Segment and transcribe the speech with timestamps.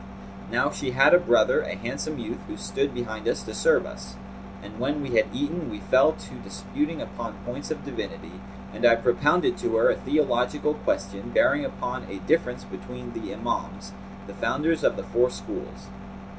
[0.49, 4.15] Now she had a brother, a handsome youth, who stood behind us, to serve us.
[4.63, 8.41] And when we had eaten we fell to disputing upon points of divinity,
[8.73, 13.91] and I propounded to her a theological question bearing upon a difference between the Imams,
[14.25, 15.89] the Founders of the Four Schools.